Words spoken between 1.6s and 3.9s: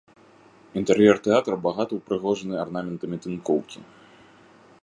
багата ўпрыгожаны арнаментамі тынкоўкі.